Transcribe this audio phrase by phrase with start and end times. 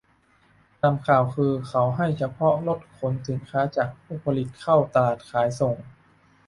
[0.81, 5.75] ตามข่าวคือ เขาให้เฉพาะรถขนสินค้าจากผู้ผลิตเข้าตลาดขายส่ง